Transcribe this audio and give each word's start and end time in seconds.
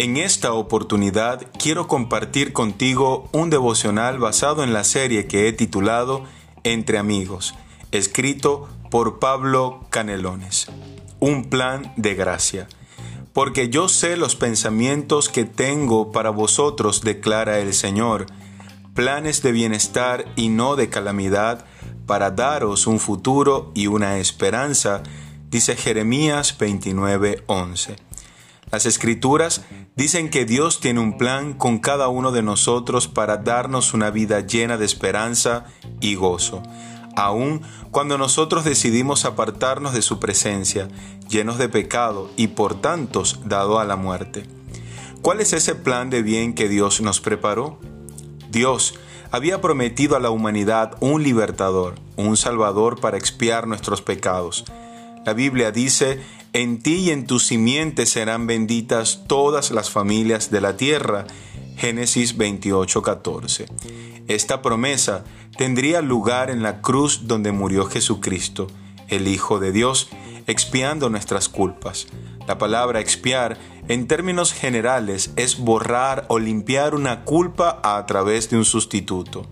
En 0.00 0.16
esta 0.16 0.52
oportunidad 0.52 1.44
quiero 1.58 1.88
compartir 1.88 2.52
contigo 2.52 3.28
un 3.32 3.50
devocional 3.50 4.20
basado 4.20 4.62
en 4.62 4.72
la 4.72 4.84
serie 4.84 5.26
que 5.26 5.48
he 5.48 5.52
titulado 5.52 6.22
Entre 6.62 6.98
amigos, 6.98 7.56
escrito 7.90 8.68
por 8.92 9.18
Pablo 9.18 9.84
Canelones. 9.90 10.68
Un 11.18 11.50
plan 11.50 11.92
de 11.96 12.14
gracia. 12.14 12.68
Porque 13.32 13.70
yo 13.70 13.88
sé 13.88 14.16
los 14.16 14.36
pensamientos 14.36 15.28
que 15.28 15.44
tengo 15.44 16.12
para 16.12 16.30
vosotros, 16.30 17.00
declara 17.00 17.58
el 17.58 17.74
Señor, 17.74 18.26
planes 18.94 19.42
de 19.42 19.50
bienestar 19.50 20.26
y 20.36 20.48
no 20.48 20.76
de 20.76 20.90
calamidad, 20.90 21.64
para 22.06 22.30
daros 22.30 22.86
un 22.86 23.00
futuro 23.00 23.72
y 23.74 23.88
una 23.88 24.18
esperanza, 24.18 25.02
dice 25.50 25.74
Jeremías 25.74 26.56
29:11. 26.56 28.07
Las 28.70 28.84
escrituras 28.84 29.62
dicen 29.96 30.28
que 30.28 30.44
Dios 30.44 30.80
tiene 30.80 31.00
un 31.00 31.16
plan 31.16 31.54
con 31.54 31.78
cada 31.78 32.08
uno 32.08 32.32
de 32.32 32.42
nosotros 32.42 33.08
para 33.08 33.38
darnos 33.38 33.94
una 33.94 34.10
vida 34.10 34.40
llena 34.40 34.76
de 34.76 34.84
esperanza 34.84 35.64
y 36.00 36.16
gozo, 36.16 36.62
aun 37.16 37.62
cuando 37.90 38.18
nosotros 38.18 38.64
decidimos 38.64 39.24
apartarnos 39.24 39.94
de 39.94 40.02
su 40.02 40.20
presencia, 40.20 40.88
llenos 41.28 41.56
de 41.56 41.70
pecado 41.70 42.30
y 42.36 42.48
por 42.48 42.80
tantos 42.80 43.40
dado 43.44 43.78
a 43.78 43.84
la 43.84 43.96
muerte. 43.96 44.46
¿Cuál 45.22 45.40
es 45.40 45.52
ese 45.54 45.74
plan 45.74 46.10
de 46.10 46.22
bien 46.22 46.54
que 46.54 46.68
Dios 46.68 47.00
nos 47.00 47.20
preparó? 47.20 47.80
Dios 48.50 48.94
había 49.30 49.60
prometido 49.60 50.16
a 50.16 50.20
la 50.20 50.30
humanidad 50.30 50.96
un 51.00 51.22
libertador, 51.22 51.94
un 52.16 52.36
salvador 52.36 53.00
para 53.00 53.16
expiar 53.16 53.66
nuestros 53.66 54.02
pecados. 54.02 54.64
La 55.26 55.34
Biblia 55.34 55.70
dice 55.72 56.20
en 56.58 56.80
ti 56.80 56.96
y 56.96 57.10
en 57.10 57.24
tu 57.24 57.38
simiente 57.38 58.04
serán 58.04 58.48
benditas 58.48 59.22
todas 59.28 59.70
las 59.70 59.90
familias 59.90 60.50
de 60.50 60.60
la 60.60 60.76
tierra. 60.76 61.24
Génesis 61.76 62.36
28:14. 62.36 63.66
Esta 64.26 64.60
promesa 64.60 65.22
tendría 65.56 66.02
lugar 66.02 66.50
en 66.50 66.64
la 66.64 66.80
cruz 66.80 67.28
donde 67.28 67.52
murió 67.52 67.84
Jesucristo, 67.84 68.66
el 69.06 69.28
Hijo 69.28 69.60
de 69.60 69.70
Dios, 69.70 70.08
expiando 70.48 71.08
nuestras 71.10 71.48
culpas. 71.48 72.08
La 72.48 72.58
palabra 72.58 72.98
expiar, 72.98 73.56
en 73.86 74.08
términos 74.08 74.52
generales, 74.52 75.30
es 75.36 75.58
borrar 75.60 76.26
o 76.26 76.40
limpiar 76.40 76.96
una 76.96 77.24
culpa 77.24 77.80
a 77.84 78.04
través 78.06 78.50
de 78.50 78.56
un 78.56 78.64
sustituto. 78.64 79.46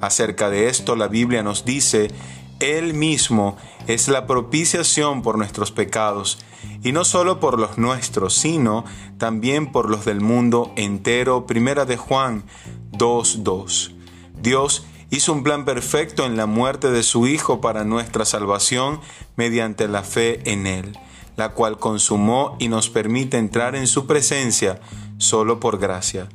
Acerca 0.00 0.50
de 0.50 0.68
esto, 0.68 0.94
la 0.94 1.08
Biblia 1.08 1.42
nos 1.42 1.64
dice 1.64 2.12
él 2.60 2.94
mismo 2.94 3.56
es 3.86 4.08
la 4.08 4.26
propiciación 4.26 5.22
por 5.22 5.38
nuestros 5.38 5.72
pecados, 5.72 6.38
y 6.82 6.92
no 6.92 7.04
solo 7.04 7.40
por 7.40 7.58
los 7.58 7.78
nuestros, 7.78 8.34
sino 8.34 8.84
también 9.18 9.72
por 9.72 9.90
los 9.90 10.04
del 10.04 10.20
mundo 10.20 10.72
entero. 10.76 11.46
Primera 11.46 11.84
de 11.84 11.96
Juan 11.96 12.44
2.2. 12.92 13.92
Dios 14.40 14.86
hizo 15.10 15.32
un 15.32 15.42
plan 15.42 15.64
perfecto 15.64 16.24
en 16.26 16.36
la 16.36 16.46
muerte 16.46 16.90
de 16.90 17.02
su 17.02 17.26
Hijo 17.26 17.60
para 17.60 17.84
nuestra 17.84 18.24
salvación 18.24 19.00
mediante 19.36 19.88
la 19.88 20.02
fe 20.02 20.50
en 20.50 20.66
Él, 20.66 20.98
la 21.36 21.50
cual 21.50 21.78
consumó 21.78 22.56
y 22.58 22.68
nos 22.68 22.88
permite 22.90 23.38
entrar 23.38 23.76
en 23.76 23.86
su 23.86 24.06
presencia 24.06 24.80
solo 25.18 25.60
por 25.60 25.78
gracia. 25.78 26.28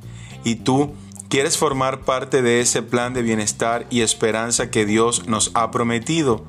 Y 0.44 0.56
tú, 0.56 0.94
¿Quieres 1.30 1.56
formar 1.56 2.00
parte 2.00 2.42
de 2.42 2.60
ese 2.60 2.82
plan 2.82 3.14
de 3.14 3.22
bienestar 3.22 3.86
y 3.88 4.00
esperanza 4.00 4.68
que 4.68 4.84
Dios 4.84 5.28
nos 5.28 5.52
ha 5.54 5.70
prometido? 5.70 6.44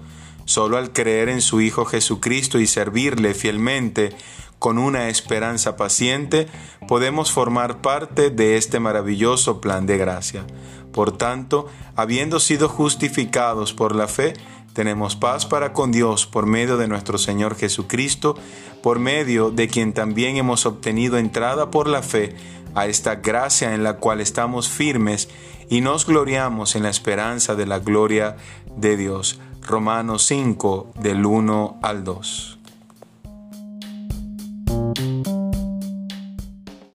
Solo 0.46 0.78
al 0.78 0.92
creer 0.92 1.30
en 1.30 1.42
su 1.42 1.62
Hijo 1.62 1.86
Jesucristo 1.86 2.60
y 2.60 2.66
servirle 2.66 3.36
fielmente 3.36 4.10
con 4.58 4.80
una 4.80 5.10
esperanza 5.10 5.76
paciente, 5.76 6.48
podemos 6.88 7.32
formar 7.32 7.82
parte 7.82 8.32
de 8.32 8.58
este 8.58 8.80
maravilloso 8.80 9.62
plan 9.62 9.86
de 9.86 10.00
gracia. 10.00 10.48
Por 10.92 11.16
tanto, 11.16 11.68
habiendo 11.96 12.40
sido 12.40 12.68
justificados 12.68 13.74
por 13.74 13.96
la 13.96 14.08
fe, 14.08 14.34
tenemos 14.74 15.16
paz 15.16 15.46
para 15.46 15.74
con 15.74 15.92
Dios 15.92 16.26
por 16.26 16.48
medio 16.48 16.78
de 16.78 16.88
nuestro 16.88 17.20
Señor 17.20 17.56
Jesucristo, 17.56 18.36
por 18.82 18.98
medio 18.98 19.52
de 19.52 19.68
quien 19.68 19.94
también 19.94 20.38
hemos 20.38 20.66
obtenido 20.66 21.20
entrada 21.20 21.70
por 21.70 21.88
la 21.88 22.02
fe 22.02 22.36
a 22.76 22.86
esta 22.88 23.16
gracia 23.16 23.74
en 23.74 23.84
la 23.84 23.98
cual 23.98 24.22
estamos 24.22 24.70
firmes 24.70 25.30
y 25.70 25.82
nos 25.82 26.06
gloriamos 26.06 26.76
en 26.76 26.84
la 26.84 26.90
esperanza 26.90 27.56
de 27.56 27.66
la 27.66 27.80
gloria 27.80 28.38
de 28.76 28.98
Dios. 28.98 29.40
Romanos 29.62 30.24
5 30.24 30.94
del 31.00 31.26
1 31.26 31.80
al 31.82 32.04
2. 32.04 32.61